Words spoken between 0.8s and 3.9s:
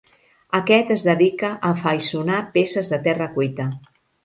es dedica a afaiçonar peces de terra cuita.